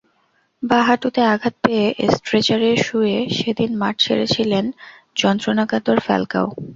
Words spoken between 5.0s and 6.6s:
যন্ত্রণাকাতর Falcao.